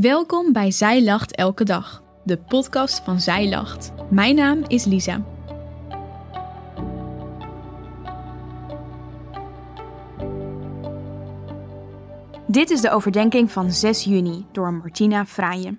Welkom 0.00 0.52
bij 0.52 0.70
Zij 0.70 1.04
Lacht 1.04 1.36
Elke 1.36 1.64
Dag, 1.64 2.02
de 2.24 2.38
podcast 2.38 3.04
van 3.04 3.20
Zij 3.20 3.48
Lacht. 3.48 3.92
Mijn 4.10 4.34
naam 4.34 4.64
is 4.66 4.84
Lisa. 4.84 5.24
Dit 12.46 12.70
is 12.70 12.80
de 12.80 12.90
overdenking 12.90 13.50
van 13.50 13.72
6 13.72 14.04
juni 14.04 14.46
door 14.52 14.72
Martina 14.72 15.26
Fraaien. 15.26 15.78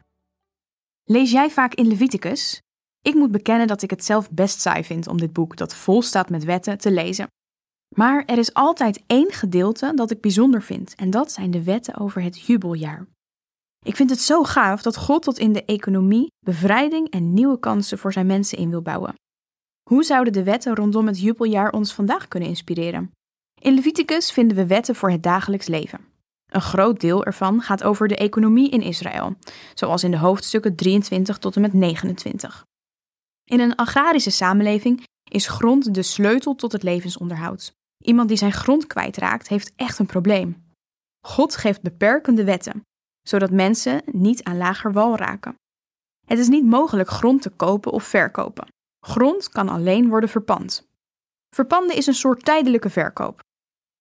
Lees 1.03 1.31
jij 1.31 1.49
vaak 1.49 1.73
in 1.73 1.87
Leviticus? 1.87 2.61
Ik 3.01 3.13
moet 3.13 3.31
bekennen 3.31 3.67
dat 3.67 3.81
ik 3.81 3.89
het 3.89 4.05
zelf 4.05 4.31
best 4.31 4.61
saai 4.61 4.83
vind 4.83 5.07
om 5.07 5.17
dit 5.17 5.33
boek, 5.33 5.57
dat 5.57 5.75
vol 5.75 6.01
staat 6.01 6.29
met 6.29 6.43
wetten, 6.43 6.77
te 6.77 6.91
lezen. 6.91 7.27
Maar 7.95 8.23
er 8.25 8.37
is 8.37 8.53
altijd 8.53 9.03
één 9.07 9.31
gedeelte 9.31 9.91
dat 9.95 10.11
ik 10.11 10.21
bijzonder 10.21 10.61
vind, 10.61 10.95
en 10.95 11.09
dat 11.09 11.31
zijn 11.31 11.51
de 11.51 11.63
wetten 11.63 11.97
over 11.97 12.21
het 12.21 12.41
jubeljaar. 12.41 13.07
Ik 13.85 13.95
vind 13.95 14.09
het 14.09 14.21
zo 14.21 14.43
gaaf 14.43 14.81
dat 14.81 14.97
God 14.97 15.23
tot 15.23 15.39
in 15.39 15.53
de 15.53 15.65
economie 15.65 16.31
bevrijding 16.45 17.09
en 17.09 17.33
nieuwe 17.33 17.59
kansen 17.59 17.97
voor 17.97 18.13
zijn 18.13 18.25
mensen 18.25 18.57
in 18.57 18.69
wil 18.69 18.81
bouwen. 18.81 19.13
Hoe 19.89 20.03
zouden 20.03 20.33
de 20.33 20.43
wetten 20.43 20.75
rondom 20.75 21.07
het 21.07 21.19
jubeljaar 21.19 21.71
ons 21.71 21.93
vandaag 21.93 22.27
kunnen 22.27 22.49
inspireren? 22.49 23.11
In 23.61 23.73
Leviticus 23.73 24.31
vinden 24.31 24.57
we 24.57 24.65
wetten 24.65 24.95
voor 24.95 25.11
het 25.11 25.23
dagelijks 25.23 25.67
leven. 25.67 25.99
Een 26.45 26.61
groot 26.61 26.99
deel 26.99 27.25
ervan 27.25 27.61
gaat 27.61 27.83
over 27.83 28.07
de 28.07 28.17
economie 28.17 28.69
in 28.69 28.81
Israël, 28.81 29.35
zoals 29.73 30.03
in 30.03 30.11
de 30.11 30.17
hoofdstukken 30.17 30.75
23 30.75 31.37
tot 31.37 31.55
en 31.55 31.61
met 31.61 31.73
29. 31.73 32.65
In 33.43 33.59
een 33.59 33.75
agrarische 33.75 34.31
samenleving 34.31 35.03
is 35.31 35.47
grond 35.47 35.93
de 35.93 36.01
sleutel 36.01 36.55
tot 36.55 36.71
het 36.71 36.83
levensonderhoud. 36.83 37.73
Iemand 38.03 38.27
die 38.27 38.37
zijn 38.37 38.51
grond 38.51 38.87
kwijtraakt, 38.87 39.47
heeft 39.47 39.73
echt 39.75 39.99
een 39.99 40.05
probleem. 40.05 40.63
God 41.27 41.55
geeft 41.55 41.81
beperkende 41.81 42.43
wetten, 42.43 42.83
zodat 43.29 43.51
mensen 43.51 44.01
niet 44.05 44.43
aan 44.43 44.57
lager 44.57 44.93
wal 44.93 45.15
raken. 45.15 45.55
Het 46.27 46.39
is 46.39 46.47
niet 46.47 46.65
mogelijk 46.65 47.09
grond 47.09 47.41
te 47.41 47.49
kopen 47.49 47.91
of 47.91 48.03
verkopen. 48.03 48.67
Grond 49.05 49.49
kan 49.49 49.69
alleen 49.69 50.09
worden 50.09 50.29
verpand. 50.29 50.87
Verpanden 51.55 51.95
is 51.95 52.07
een 52.07 52.13
soort 52.13 52.45
tijdelijke 52.45 52.89
verkoop. 52.89 53.39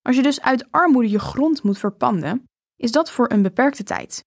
Als 0.02 0.16
je 0.16 0.22
dus 0.22 0.40
uit 0.40 0.70
armoede 0.70 1.10
je 1.10 1.18
grond 1.18 1.62
moet 1.62 1.78
verpanden, 1.78 2.44
is 2.76 2.92
dat 2.92 3.10
voor 3.10 3.30
een 3.30 3.42
beperkte 3.42 3.82
tijd. 3.82 4.24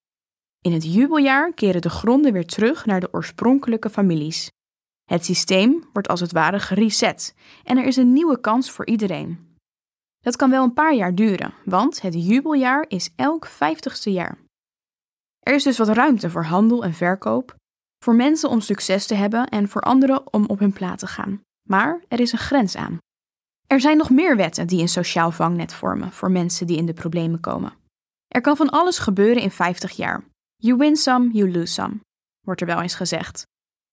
In 0.61 0.71
het 0.73 0.93
jubeljaar 0.93 1.53
keren 1.53 1.81
de 1.81 1.89
gronden 1.89 2.33
weer 2.33 2.45
terug 2.45 2.85
naar 2.85 2.99
de 2.99 3.13
oorspronkelijke 3.13 3.89
families. 3.89 4.49
Het 5.03 5.25
systeem 5.25 5.89
wordt 5.93 6.07
als 6.07 6.19
het 6.19 6.31
ware 6.31 6.59
gereset 6.59 7.35
en 7.63 7.77
er 7.77 7.85
is 7.85 7.95
een 7.95 8.13
nieuwe 8.13 8.39
kans 8.39 8.71
voor 8.71 8.85
iedereen. 8.85 9.57
Dat 10.19 10.35
kan 10.35 10.49
wel 10.49 10.63
een 10.63 10.73
paar 10.73 10.95
jaar 10.95 11.15
duren, 11.15 11.53
want 11.65 12.01
het 12.01 12.13
jubeljaar 12.27 12.85
is 12.87 13.09
elk 13.15 13.45
vijftigste 13.45 14.11
jaar. 14.11 14.37
Er 15.41 15.53
is 15.53 15.63
dus 15.63 15.77
wat 15.77 15.87
ruimte 15.87 16.29
voor 16.29 16.43
handel 16.43 16.83
en 16.83 16.93
verkoop, 16.93 17.55
voor 18.03 18.15
mensen 18.15 18.49
om 18.49 18.61
succes 18.61 19.07
te 19.07 19.15
hebben 19.15 19.47
en 19.47 19.69
voor 19.69 19.81
anderen 19.81 20.33
om 20.33 20.45
op 20.45 20.59
hun 20.59 20.73
plaat 20.73 20.99
te 20.99 21.07
gaan. 21.07 21.41
Maar 21.69 22.01
er 22.07 22.19
is 22.19 22.31
een 22.31 22.37
grens 22.37 22.75
aan. 22.75 22.97
Er 23.67 23.81
zijn 23.81 23.97
nog 23.97 24.09
meer 24.09 24.35
wetten 24.35 24.67
die 24.67 24.81
een 24.81 24.87
sociaal 24.87 25.31
vangnet 25.31 25.73
vormen 25.73 26.11
voor 26.11 26.31
mensen 26.31 26.67
die 26.67 26.77
in 26.77 26.85
de 26.85 26.93
problemen 26.93 27.39
komen. 27.39 27.73
Er 28.27 28.41
kan 28.41 28.57
van 28.57 28.69
alles 28.69 28.99
gebeuren 28.99 29.41
in 29.41 29.51
50 29.51 29.91
jaar. 29.91 30.23
You 30.55 30.77
win 30.77 30.95
some, 30.95 31.31
you 31.31 31.51
lose 31.51 31.73
some, 31.73 31.99
wordt 32.45 32.61
er 32.61 32.67
wel 32.67 32.81
eens 32.81 32.95
gezegd. 32.95 33.43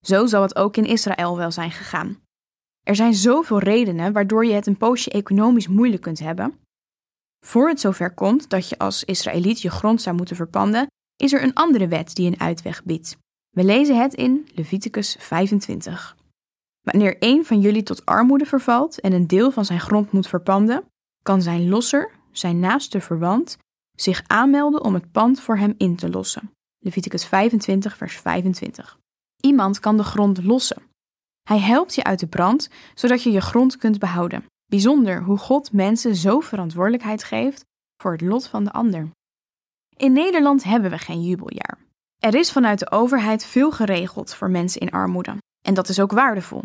Zo 0.07 0.27
zal 0.27 0.43
het 0.43 0.57
ook 0.57 0.77
in 0.77 0.85
Israël 0.85 1.37
wel 1.37 1.51
zijn 1.51 1.71
gegaan. 1.71 2.21
Er 2.87 2.97
zijn 2.97 3.15
zoveel 3.15 3.59
redenen 3.59 4.13
waardoor 4.13 4.45
je 4.47 4.53
het 4.53 4.67
een 4.67 4.77
poosje 4.77 5.11
economisch 5.11 5.69
moeilijk 5.69 6.03
kunt 6.03 6.19
hebben. 6.19 6.59
Voor 7.47 7.69
het 7.69 7.81
zover 7.81 8.15
komt 8.15 8.51
dat 8.51 8.69
je 8.69 8.79
als 8.79 9.05
Israëliet 9.05 9.61
je 9.61 9.71
grond 9.71 10.03
zou 10.03 10.17
moeten 10.17 10.37
verpanden, 10.37 10.87
is 11.19 11.33
er 11.33 11.43
een 11.43 11.55
andere 11.55 11.89
wet 11.89 12.15
die 12.15 12.27
een 12.27 12.41
uitweg 12.41 12.85
biedt. 12.85 13.17
We 13.51 13.65
lezen 13.65 14.01
het 14.01 14.15
in 14.15 14.49
Leviticus 14.55 15.17
25. 15.19 16.17
Wanneer 16.81 17.17
een 17.19 17.45
van 17.45 17.61
jullie 17.61 17.83
tot 17.83 18.07
armoede 18.07 18.45
vervalt 18.45 19.01
en 19.01 19.13
een 19.13 19.27
deel 19.27 19.51
van 19.51 19.65
zijn 19.65 19.81
grond 19.81 20.13
moet 20.13 20.29
verpanden, 20.29 20.85
kan 21.23 21.43
zijn 21.43 21.69
losser, 21.69 22.11
zijn 22.33 22.59
naaste 22.59 23.01
verwant, 23.01 23.57
zich 23.97 24.23
aanmelden 24.27 24.85
om 24.85 24.95
het 24.95 25.13
pand 25.13 25.41
voor 25.41 25.57
hem 25.57 25.75
in 25.77 25.97
te 25.97 26.11
lossen. 26.11 26.51
Leviticus 26.79 27.25
25, 27.25 27.97
vers 27.97 28.17
25. 28.17 28.99
Iemand 29.41 29.81
kan 29.81 29.97
de 29.97 30.05
grond 30.05 30.45
lossen. 30.45 30.83
Hij 31.43 31.59
helpt 31.59 31.95
je 31.95 32.05
uit 32.05 32.21
de 32.21 32.27
brand, 32.27 32.69
zodat 32.95 33.23
je 33.23 33.31
je 33.31 33.41
grond 33.41 33.77
kunt 33.77 33.99
behouden. 33.99 34.45
Bijzonder 34.67 35.23
hoe 35.23 35.39
God 35.39 35.73
mensen 35.73 36.17
zo 36.17 36.41
verantwoordelijkheid 36.41 37.25
geeft 37.25 37.65
voor 38.03 38.13
het 38.13 38.21
lot 38.21 38.47
van 38.47 38.65
de 38.65 38.73
ander. 38.73 39.11
In 39.99 40.13
Nederland 40.13 40.65
hebben 40.65 40.91
we 40.91 40.99
geen 40.99 41.23
jubeljaar. 41.23 41.79
Er 42.19 42.35
is 42.35 42.53
vanuit 42.53 42.79
de 42.79 42.91
overheid 42.91 43.45
veel 43.45 43.71
geregeld 43.71 44.35
voor 44.35 44.51
mensen 44.51 44.81
in 44.81 44.91
armoede. 44.91 45.37
En 45.67 45.75
dat 45.75 45.89
is 45.89 46.01
ook 46.01 46.13
waardevol. 46.13 46.63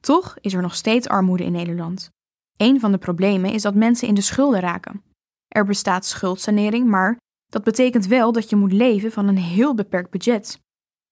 Toch 0.00 0.36
is 0.40 0.54
er 0.54 0.62
nog 0.62 0.74
steeds 0.74 1.08
armoede 1.08 1.44
in 1.44 1.52
Nederland. 1.52 2.10
Een 2.56 2.80
van 2.80 2.92
de 2.92 2.98
problemen 2.98 3.52
is 3.52 3.62
dat 3.62 3.74
mensen 3.74 4.08
in 4.08 4.14
de 4.14 4.20
schulden 4.20 4.60
raken. 4.60 5.02
Er 5.48 5.64
bestaat 5.64 6.04
schuldsanering, 6.04 6.86
maar 6.86 7.16
dat 7.46 7.64
betekent 7.64 8.06
wel 8.06 8.32
dat 8.32 8.50
je 8.50 8.56
moet 8.56 8.72
leven 8.72 9.12
van 9.12 9.28
een 9.28 9.38
heel 9.38 9.74
beperkt 9.74 10.10
budget. 10.10 10.60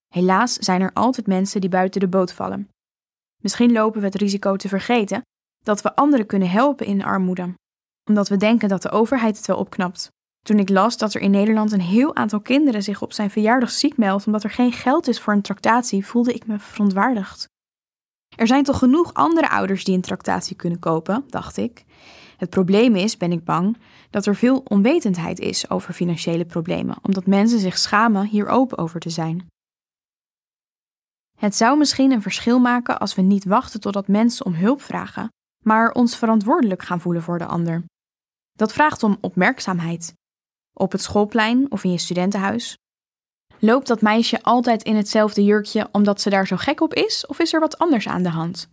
Helaas 0.07 0.53
zijn 0.53 0.81
er 0.81 0.93
altijd 0.93 1.27
mensen 1.27 1.61
die 1.61 1.69
buiten 1.69 1.99
de 1.99 2.07
boot 2.07 2.33
vallen. 2.33 2.69
Misschien 3.41 3.71
lopen 3.71 3.99
we 3.99 4.05
het 4.05 4.15
risico 4.15 4.55
te 4.55 4.67
vergeten 4.67 5.21
dat 5.63 5.81
we 5.81 5.95
anderen 5.95 6.25
kunnen 6.25 6.49
helpen 6.49 6.85
in 6.85 7.03
armoede, 7.03 7.53
omdat 8.09 8.29
we 8.29 8.37
denken 8.37 8.69
dat 8.69 8.81
de 8.81 8.89
overheid 8.89 9.37
het 9.37 9.47
wel 9.47 9.57
opknapt. 9.57 10.11
Toen 10.43 10.59
ik 10.59 10.69
las 10.69 10.97
dat 10.97 11.13
er 11.13 11.21
in 11.21 11.31
Nederland 11.31 11.71
een 11.71 11.81
heel 11.81 12.15
aantal 12.15 12.39
kinderen 12.39 12.83
zich 12.83 13.01
op 13.01 13.13
zijn 13.13 13.29
verjaardag 13.29 13.71
ziek 13.71 13.97
meldt 13.97 14.25
omdat 14.25 14.43
er 14.43 14.49
geen 14.49 14.71
geld 14.71 15.07
is 15.07 15.19
voor 15.19 15.33
een 15.33 15.41
tractatie, 15.41 16.05
voelde 16.05 16.33
ik 16.33 16.45
me 16.45 16.59
verontwaardigd. 16.59 17.47
Er 18.35 18.47
zijn 18.47 18.63
toch 18.63 18.77
genoeg 18.77 19.13
andere 19.13 19.49
ouders 19.49 19.83
die 19.83 19.95
een 19.95 20.01
tractatie 20.01 20.55
kunnen 20.55 20.79
kopen, 20.79 21.23
dacht 21.27 21.57
ik. 21.57 21.83
Het 22.37 22.49
probleem 22.49 22.95
is, 22.95 23.17
ben 23.17 23.31
ik 23.31 23.43
bang, 23.43 23.77
dat 24.09 24.25
er 24.25 24.35
veel 24.35 24.61
onwetendheid 24.67 25.39
is 25.39 25.69
over 25.69 25.93
financiële 25.93 26.45
problemen, 26.45 26.97
omdat 27.01 27.25
mensen 27.25 27.59
zich 27.59 27.77
schamen 27.77 28.25
hier 28.25 28.47
open 28.47 28.77
over 28.77 28.99
te 28.99 29.09
zijn. 29.09 29.47
Het 31.39 31.55
zou 31.55 31.77
misschien 31.77 32.11
een 32.11 32.21
verschil 32.21 32.59
maken 32.59 32.99
als 32.99 33.15
we 33.15 33.21
niet 33.21 33.45
wachten 33.45 33.79
totdat 33.79 34.07
mensen 34.07 34.45
om 34.45 34.53
hulp 34.53 34.81
vragen, 34.81 35.27
maar 35.63 35.91
ons 35.91 36.17
verantwoordelijk 36.17 36.83
gaan 36.83 37.01
voelen 37.01 37.21
voor 37.21 37.37
de 37.37 37.45
ander. 37.45 37.83
Dat 38.51 38.73
vraagt 38.73 39.03
om 39.03 39.17
opmerkzaamheid. 39.21 40.13
Op 40.73 40.91
het 40.91 41.01
schoolplein 41.01 41.65
of 41.71 41.83
in 41.83 41.91
je 41.91 41.97
studentenhuis. 41.97 42.77
Loopt 43.59 43.87
dat 43.87 44.01
meisje 44.01 44.43
altijd 44.43 44.83
in 44.83 44.95
hetzelfde 44.95 45.43
jurkje 45.43 45.87
omdat 45.91 46.21
ze 46.21 46.29
daar 46.29 46.47
zo 46.47 46.55
gek 46.57 46.81
op 46.81 46.93
is, 46.93 47.25
of 47.25 47.39
is 47.39 47.53
er 47.53 47.59
wat 47.59 47.77
anders 47.77 48.07
aan 48.07 48.23
de 48.23 48.29
hand? 48.29 48.69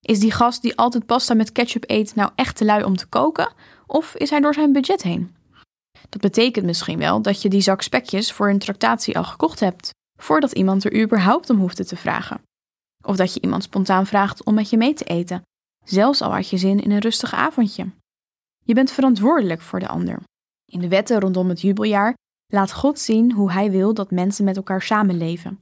Is 0.00 0.18
die 0.18 0.32
gast 0.32 0.62
die 0.62 0.76
altijd 0.76 1.06
pasta 1.06 1.34
met 1.34 1.52
ketchup 1.52 1.84
eet 1.86 2.14
nou 2.14 2.30
echt 2.34 2.56
te 2.56 2.64
lui 2.64 2.84
om 2.84 2.96
te 2.96 3.06
koken, 3.06 3.52
of 3.86 4.14
is 4.14 4.30
hij 4.30 4.40
door 4.40 4.54
zijn 4.54 4.72
budget 4.72 5.02
heen? 5.02 5.34
Dat 6.08 6.20
betekent 6.20 6.66
misschien 6.66 6.98
wel 6.98 7.22
dat 7.22 7.42
je 7.42 7.48
die 7.48 7.60
zak 7.60 7.82
spekjes 7.82 8.32
voor 8.32 8.48
een 8.48 8.58
tractatie 8.58 9.18
al 9.18 9.24
gekocht 9.24 9.60
hebt, 9.60 9.90
voordat 10.20 10.52
iemand 10.52 10.84
er 10.84 11.02
überhaupt 11.02 11.50
om 11.50 11.58
hoefde 11.58 11.84
te 11.84 11.96
vragen. 11.96 12.40
Of 13.04 13.16
dat 13.16 13.34
je 13.34 13.40
iemand 13.40 13.62
spontaan 13.62 14.06
vraagt 14.06 14.44
om 14.44 14.54
met 14.54 14.70
je 14.70 14.76
mee 14.76 14.94
te 14.94 15.04
eten, 15.04 15.42
zelfs 15.84 16.22
al 16.22 16.34
had 16.34 16.48
je 16.48 16.56
zin 16.56 16.80
in 16.82 16.90
een 16.90 16.98
rustig 16.98 17.34
avondje. 17.34 17.86
Je 18.64 18.74
bent 18.74 18.90
verantwoordelijk 18.90 19.60
voor 19.60 19.80
de 19.80 19.88
ander. 19.88 20.18
In 20.70 20.80
de 20.80 20.88
wetten 20.88 21.20
rondom 21.20 21.48
het 21.48 21.60
jubeljaar 21.60 22.14
laat 22.46 22.72
God 22.72 22.98
zien 22.98 23.32
hoe 23.32 23.52
Hij 23.52 23.70
wil 23.70 23.94
dat 23.94 24.10
mensen 24.10 24.44
met 24.44 24.56
elkaar 24.56 24.82
samenleven. 24.82 25.60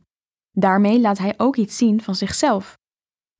Daarmee 0.50 1.00
laat 1.00 1.18
Hij 1.18 1.34
ook 1.36 1.56
iets 1.56 1.76
zien 1.76 2.02
van 2.02 2.14
zichzelf. 2.14 2.76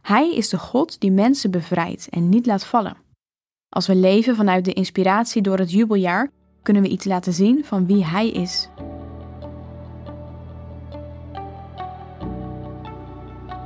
Hij 0.02 0.34
is 0.34 0.48
de 0.48 0.58
God 0.58 1.00
die 1.00 1.10
mensen 1.10 1.50
bevrijdt 1.50 2.08
en 2.08 2.28
niet 2.28 2.46
laat 2.46 2.64
vallen. 2.64 2.96
Als 3.68 3.86
we 3.86 3.94
leven 3.94 4.36
vanuit 4.36 4.64
de 4.64 4.72
inspiratie 4.72 5.42
door 5.42 5.58
het 5.58 5.70
jubeljaar, 5.70 6.30
kunnen 6.62 6.82
we 6.82 6.88
iets 6.88 7.04
laten 7.04 7.32
zien 7.32 7.64
van 7.64 7.86
wie 7.86 8.04
Hij 8.04 8.28
is. 8.28 8.68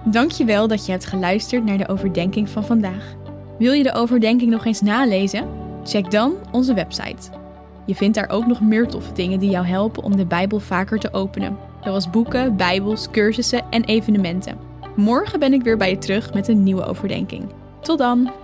Dankjewel 0.04 0.68
dat 0.68 0.86
je 0.86 0.92
hebt 0.92 1.06
geluisterd 1.06 1.64
naar 1.64 1.78
de 1.78 1.88
overdenking 1.88 2.48
van 2.48 2.64
vandaag. 2.64 3.14
Wil 3.58 3.72
je 3.72 3.82
de 3.82 3.92
overdenking 3.92 4.50
nog 4.50 4.64
eens 4.64 4.80
nalezen? 4.80 5.48
Check 5.84 6.10
dan 6.10 6.34
onze 6.50 6.74
website. 6.74 7.41
Je 7.84 7.94
vindt 7.94 8.14
daar 8.14 8.30
ook 8.30 8.46
nog 8.46 8.60
meer 8.60 8.88
toffe 8.88 9.12
dingen 9.12 9.38
die 9.38 9.50
jou 9.50 9.66
helpen 9.66 10.02
om 10.02 10.16
de 10.16 10.26
Bijbel 10.26 10.60
vaker 10.60 10.98
te 10.98 11.12
openen, 11.12 11.56
zoals 11.84 12.10
boeken, 12.10 12.56
Bijbels, 12.56 13.10
cursussen 13.10 13.64
en 13.70 13.84
evenementen. 13.84 14.58
Morgen 14.96 15.38
ben 15.38 15.52
ik 15.52 15.62
weer 15.62 15.76
bij 15.76 15.90
je 15.90 15.98
terug 15.98 16.34
met 16.34 16.48
een 16.48 16.62
nieuwe 16.62 16.84
overdenking. 16.84 17.52
Tot 17.80 17.98
dan! 17.98 18.41